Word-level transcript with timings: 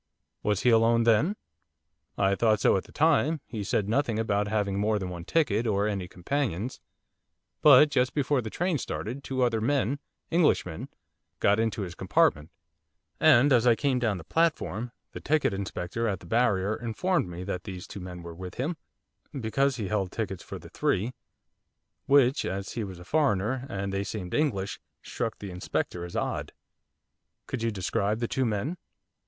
'Was 0.41 0.61
he 0.63 0.71
alone 0.71 1.03
then?' 1.03 1.35
'I 2.17 2.33
thought 2.33 2.59
so 2.59 2.75
at 2.75 2.85
the 2.85 2.91
time, 2.91 3.39
he 3.45 3.63
said 3.63 3.87
nothing 3.87 4.17
about 4.17 4.47
having 4.47 4.79
more 4.79 4.97
than 4.97 5.09
one 5.11 5.23
ticket, 5.25 5.67
or 5.67 5.87
any 5.87 6.07
companions, 6.07 6.79
but 7.61 7.91
just 7.91 8.15
before 8.15 8.41
the 8.41 8.49
train 8.49 8.79
started 8.79 9.23
two 9.23 9.43
other 9.43 9.61
men 9.61 9.99
English 10.31 10.65
men 10.65 10.89
got 11.39 11.59
into 11.59 11.83
his 11.83 11.93
compartment; 11.93 12.49
and 13.19 13.53
as 13.53 13.67
I 13.67 13.75
came 13.75 13.99
down 13.99 14.17
the 14.17 14.23
platform, 14.23 14.91
the 15.11 15.19
ticket 15.19 15.53
inspector 15.53 16.07
at 16.07 16.19
the 16.19 16.25
barrier 16.25 16.75
informed 16.75 17.29
me 17.29 17.43
that 17.43 17.65
these 17.65 17.85
two 17.85 17.99
men 17.99 18.23
were 18.23 18.33
with 18.33 18.55
him, 18.55 18.77
because 19.39 19.75
he 19.75 19.87
held 19.87 20.11
tickets 20.11 20.41
for 20.41 20.57
the 20.57 20.69
three, 20.69 21.13
which, 22.07 22.43
as 22.43 22.71
he 22.71 22.83
was 22.83 22.97
a 22.97 23.05
foreigner, 23.05 23.67
and 23.69 23.93
they 23.93 24.03
seemed 24.03 24.33
English, 24.33 24.79
struck 25.03 25.37
the 25.37 25.51
inspector 25.51 26.03
as 26.03 26.15
odd.' 26.15 26.53
'Could 27.45 27.61
you 27.61 27.69
describe 27.69 28.19
the 28.19 28.27
two 28.27 28.45
men? 28.45 28.77